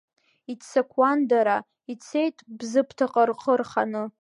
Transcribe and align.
Иццакуан 0.51 1.19
дара, 1.29 1.57
ицеит 1.91 2.37
Бзыԥҭаҟа 2.57 3.23
рхы 3.29 3.53
рханы. 3.59 4.03